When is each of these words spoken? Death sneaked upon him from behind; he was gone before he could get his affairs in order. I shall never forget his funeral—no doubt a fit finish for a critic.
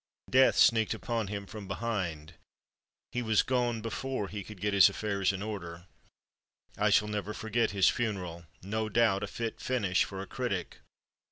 Death 0.31 0.57
sneaked 0.57 0.95
upon 0.95 1.27
him 1.27 1.45
from 1.45 1.67
behind; 1.67 2.33
he 3.11 3.21
was 3.21 3.43
gone 3.43 3.81
before 3.83 4.27
he 4.29 4.43
could 4.43 4.59
get 4.59 4.73
his 4.73 4.89
affairs 4.89 5.31
in 5.31 5.43
order. 5.43 5.85
I 6.75 6.89
shall 6.89 7.07
never 7.07 7.35
forget 7.35 7.69
his 7.69 7.87
funeral—no 7.89 8.89
doubt 8.89 9.21
a 9.21 9.27
fit 9.27 9.59
finish 9.59 10.03
for 10.03 10.19
a 10.19 10.25
critic. 10.25 10.79